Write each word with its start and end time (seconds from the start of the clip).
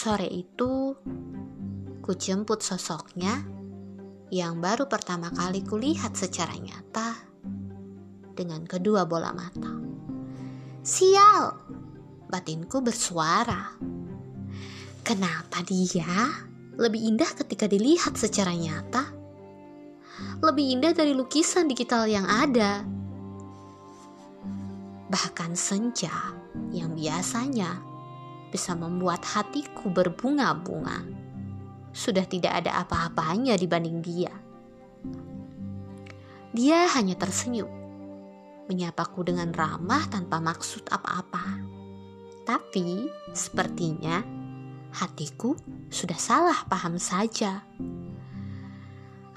Sore 0.00 0.32
itu, 0.32 0.96
ku 2.00 2.12
jemput 2.16 2.64
sosoknya 2.64 3.36
yang 4.32 4.56
baru 4.56 4.88
pertama 4.88 5.28
kali 5.28 5.60
kulihat 5.60 6.16
secara 6.16 6.56
nyata 6.56 7.20
dengan 8.32 8.64
kedua 8.64 9.04
bola 9.04 9.28
mata. 9.36 9.76
Sial, 10.80 11.52
batinku 12.32 12.80
bersuara. 12.80 13.76
Kenapa 15.04 15.60
dia 15.68 16.32
lebih 16.80 17.04
indah 17.04 17.36
ketika 17.36 17.68
dilihat 17.68 18.16
secara 18.16 18.56
nyata? 18.56 19.04
Lebih 20.40 20.80
indah 20.80 20.96
dari 20.96 21.12
lukisan 21.12 21.68
digital 21.68 22.08
yang 22.08 22.24
ada. 22.24 22.88
Bahkan 25.12 25.52
senja 25.52 26.32
yang 26.72 26.96
biasanya 26.96 27.90
bisa 28.50 28.74
membuat 28.74 29.22
hatiku 29.24 29.88
berbunga-bunga. 29.88 31.06
Sudah 31.90 32.26
tidak 32.26 32.62
ada 32.62 32.82
apa-apanya 32.82 33.54
dibanding 33.58 33.98
dia. 34.02 34.30
Dia 36.50 36.90
hanya 36.98 37.14
tersenyum, 37.14 37.70
menyapaku 38.66 39.22
dengan 39.22 39.54
ramah 39.54 40.02
tanpa 40.10 40.42
maksud 40.42 40.90
apa-apa. 40.90 41.62
Tapi 42.42 43.06
sepertinya 43.30 44.18
hatiku 44.90 45.54
sudah 45.86 46.18
salah 46.18 46.66
paham 46.66 46.98
saja. 46.98 47.62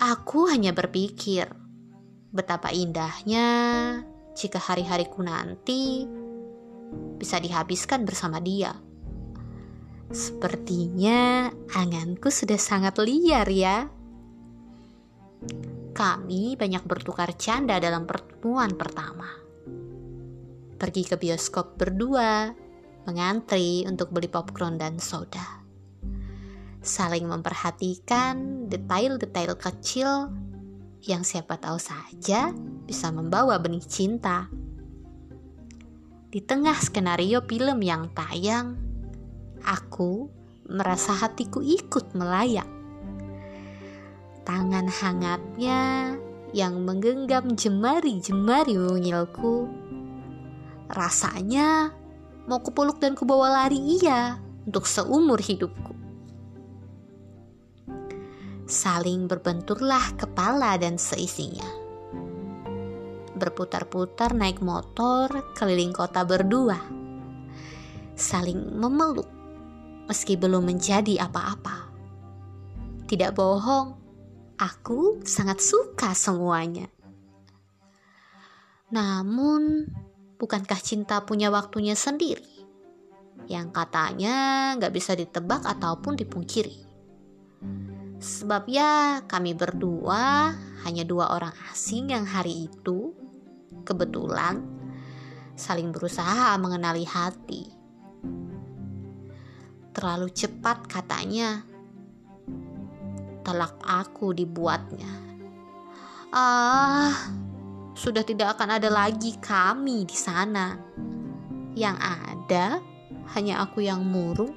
Aku 0.00 0.48
hanya 0.48 0.72
berpikir 0.72 1.52
betapa 2.32 2.72
indahnya 2.72 3.44
jika 4.32 4.56
hari-hariku 4.56 5.20
nanti 5.20 6.08
bisa 7.20 7.36
dihabiskan 7.38 8.08
bersama 8.08 8.40
dia. 8.40 8.72
Sepertinya 10.10 11.52
anganku 11.76 12.32
sudah 12.32 12.58
sangat 12.58 12.98
liar 12.98 13.46
ya. 13.46 13.86
Kami 15.92 16.56
banyak 16.56 16.82
bertukar 16.88 17.36
canda 17.36 17.76
dalam 17.78 18.08
pertemuan 18.08 18.74
pertama. 18.74 19.28
Pergi 20.80 21.06
ke 21.06 21.14
bioskop 21.14 21.78
berdua, 21.78 22.50
mengantri 23.06 23.86
untuk 23.86 24.10
beli 24.10 24.26
popcorn 24.26 24.80
dan 24.80 24.98
soda. 24.98 25.62
Saling 26.82 27.30
memperhatikan 27.30 28.66
detail-detail 28.66 29.54
kecil 29.54 30.34
yang 31.06 31.22
siapa 31.22 31.58
tahu 31.58 31.78
saja 31.78 32.50
bisa 32.86 33.10
membawa 33.14 33.58
benih 33.62 33.86
cinta. 33.86 34.50
Di 36.32 36.40
tengah 36.42 36.74
skenario 36.80 37.44
film 37.46 37.78
yang 37.84 38.10
tayang, 38.16 38.78
Aku 39.62 40.30
merasa 40.66 41.14
hatiku 41.14 41.62
ikut 41.62 42.14
melayang. 42.18 42.68
Tangan 44.42 44.90
hangatnya 44.90 46.14
yang 46.50 46.82
menggenggam 46.82 47.54
jemari-jemari 47.54 48.74
mungilku. 48.74 49.70
Rasanya 50.92 51.94
mau 52.50 52.60
kupeluk 52.60 52.98
dan 52.98 53.14
kubawa 53.14 53.64
lari 53.64 54.02
ia 54.02 54.36
untuk 54.66 54.84
seumur 54.84 55.38
hidupku. 55.38 55.94
Saling 58.66 59.28
berbenturlah 59.28 60.16
kepala 60.16 60.74
dan 60.80 60.96
seisinya. 60.96 61.66
Berputar-putar 63.36 64.34
naik 64.34 64.62
motor 64.62 65.28
keliling 65.58 65.90
kota 65.90 66.22
berdua. 66.22 66.78
Saling 68.14 68.78
memeluk 68.78 69.41
meski 70.06 70.34
belum 70.38 70.66
menjadi 70.66 71.22
apa-apa. 71.26 71.92
Tidak 73.06 73.30
bohong, 73.36 73.98
aku 74.56 75.20
sangat 75.26 75.60
suka 75.60 76.16
semuanya. 76.16 76.88
Namun, 78.92 79.88
bukankah 80.36 80.80
cinta 80.80 81.24
punya 81.24 81.48
waktunya 81.48 81.96
sendiri? 81.96 82.44
Yang 83.48 83.74
katanya 83.74 84.36
gak 84.78 84.92
bisa 84.94 85.16
ditebak 85.18 85.64
ataupun 85.64 86.16
dipungkiri. 86.16 86.88
Sebab 88.22 88.70
ya 88.70 89.26
kami 89.26 89.58
berdua 89.58 90.54
hanya 90.86 91.02
dua 91.02 91.34
orang 91.34 91.50
asing 91.74 92.14
yang 92.14 92.22
hari 92.22 92.70
itu 92.70 93.10
kebetulan 93.82 94.62
saling 95.58 95.90
berusaha 95.90 96.54
mengenali 96.62 97.02
hati 97.02 97.81
Terlalu 99.92 100.28
cepat 100.32 100.88
katanya. 100.88 101.64
Telak 103.44 103.76
aku 103.84 104.32
dibuatnya. 104.32 105.12
Ah, 106.32 107.12
sudah 107.92 108.24
tidak 108.24 108.56
akan 108.56 108.80
ada 108.80 108.88
lagi 108.88 109.36
kami 109.36 110.08
di 110.08 110.16
sana. 110.16 110.80
Yang 111.76 111.96
ada 112.00 112.66
hanya 113.36 113.64
aku 113.64 113.84
yang 113.84 114.04
murung 114.04 114.56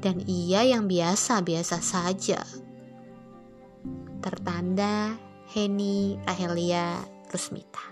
dan 0.00 0.22
ia 0.24 0.64
yang 0.64 0.86
biasa-biasa 0.86 1.82
saja. 1.82 2.40
Tertanda 4.20 5.16
Heni 5.50 6.16
Ahelia 6.24 7.02
Rusmita. 7.32 7.90